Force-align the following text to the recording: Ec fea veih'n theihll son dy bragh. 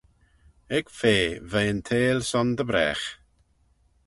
Ec 0.77 0.87
fea 0.99 1.27
veih'n 1.51 1.79
theihll 1.87 2.23
son 2.29 2.49
dy 2.57 2.65
bragh. 2.69 3.05